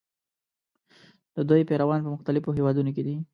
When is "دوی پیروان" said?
1.49-1.99